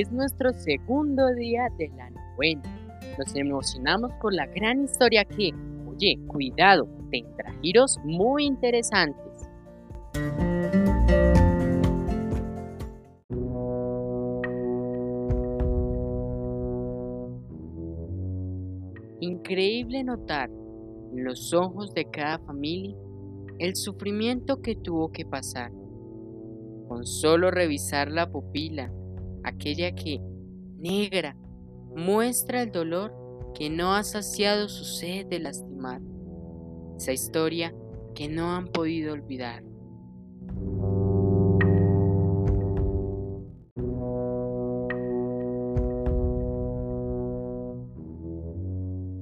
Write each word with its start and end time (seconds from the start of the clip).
es 0.00 0.10
nuestro 0.10 0.52
segundo 0.54 1.34
día 1.34 1.68
de 1.76 1.88
la 1.88 2.08
novena. 2.10 2.62
Nos 3.18 3.36
emocionamos 3.36 4.10
por 4.22 4.32
la 4.32 4.46
gran 4.46 4.84
historia 4.84 5.24
que, 5.24 5.50
oye, 5.86 6.18
cuidado, 6.26 6.88
tendrá 7.10 7.52
giros 7.60 7.98
muy 8.04 8.46
interesantes. 8.46 9.50
Increíble 19.20 20.02
notar 20.04 20.48
en 21.12 21.24
los 21.24 21.52
ojos 21.52 21.92
de 21.92 22.06
cada 22.06 22.38
familia 22.38 22.96
el 23.58 23.76
sufrimiento 23.76 24.62
que 24.62 24.74
tuvo 24.74 25.12
que 25.12 25.26
pasar. 25.26 25.70
Con 26.88 27.04
solo 27.04 27.50
revisar 27.50 28.10
la 28.10 28.30
pupila 28.30 28.90
aquella 29.44 29.94
que, 29.94 30.20
negra, 30.78 31.36
muestra 31.94 32.62
el 32.62 32.72
dolor 32.72 33.14
que 33.54 33.70
no 33.70 33.94
ha 33.94 34.02
saciado 34.02 34.68
su 34.68 34.84
sed 34.84 35.26
de 35.26 35.40
lastimar, 35.40 36.00
esa 36.96 37.12
historia 37.12 37.74
que 38.14 38.28
no 38.28 38.52
han 38.52 38.66
podido 38.68 39.12
olvidar. 39.12 39.62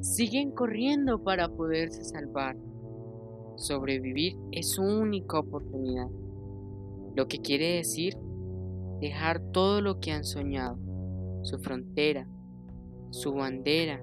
Siguen 0.00 0.50
corriendo 0.50 1.22
para 1.22 1.48
poderse 1.48 2.04
salvar. 2.04 2.56
Sobrevivir 3.56 4.36
es 4.52 4.70
su 4.70 4.82
única 4.82 5.38
oportunidad, 5.38 6.08
lo 7.14 7.26
que 7.26 7.38
quiere 7.38 7.76
decir 7.76 8.16
dejar 9.00 9.40
todo 9.52 9.80
lo 9.80 10.00
que 10.00 10.12
han 10.12 10.24
soñado, 10.24 10.78
su 11.42 11.58
frontera, 11.58 12.28
su 13.10 13.32
bandera, 13.32 14.00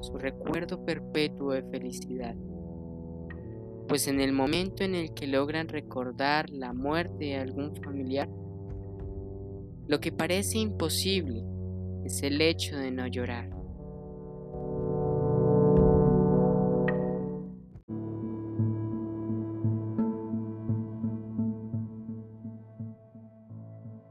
su 0.00 0.16
recuerdo 0.16 0.84
perpetuo 0.84 1.52
de 1.52 1.62
felicidad. 1.64 2.36
Pues 3.88 4.06
en 4.06 4.20
el 4.20 4.32
momento 4.32 4.84
en 4.84 4.94
el 4.94 5.14
que 5.14 5.26
logran 5.26 5.68
recordar 5.68 6.50
la 6.50 6.72
muerte 6.72 7.24
de 7.24 7.36
algún 7.36 7.74
familiar, 7.76 8.28
lo 9.86 10.00
que 10.00 10.12
parece 10.12 10.58
imposible 10.58 11.42
es 12.04 12.22
el 12.22 12.40
hecho 12.40 12.76
de 12.76 12.90
no 12.90 13.06
llorar. 13.06 13.57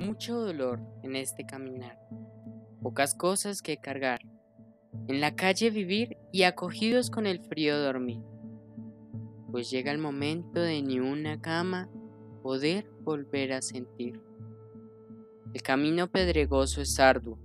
Mucho 0.00 0.40
dolor 0.40 0.80
en 1.02 1.14
este 1.14 1.44
caminar, 1.44 1.98
pocas 2.82 3.14
cosas 3.14 3.60
que 3.60 3.76
cargar, 3.76 4.20
en 5.08 5.20
la 5.20 5.36
calle 5.36 5.70
vivir 5.70 6.16
y 6.32 6.44
acogidos 6.44 7.10
con 7.10 7.26
el 7.26 7.40
frío 7.40 7.78
dormir, 7.78 8.22
pues 9.50 9.70
llega 9.70 9.92
el 9.92 9.98
momento 9.98 10.60
de 10.60 10.82
ni 10.82 11.00
una 11.00 11.40
cama 11.40 11.90
poder 12.42 12.90
volver 13.02 13.52
a 13.52 13.62
sentir. 13.62 14.20
El 15.52 15.62
camino 15.62 16.08
pedregoso 16.10 16.80
es 16.80 16.98
arduo, 16.98 17.38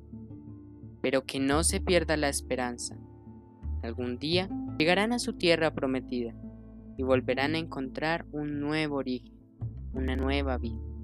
pero 1.01 1.25
que 1.25 1.39
no 1.39 1.63
se 1.63 1.81
pierda 1.81 2.15
la 2.15 2.29
esperanza. 2.29 2.97
Algún 3.83 4.17
día 4.17 4.49
llegarán 4.77 5.11
a 5.11 5.19
su 5.19 5.33
tierra 5.33 5.73
prometida 5.73 6.33
y 6.97 7.03
volverán 7.03 7.55
a 7.55 7.59
encontrar 7.59 8.25
un 8.31 8.59
nuevo 8.61 8.95
origen, 8.95 9.33
una 9.93 10.15
nueva 10.15 10.57
vida. 10.57 10.94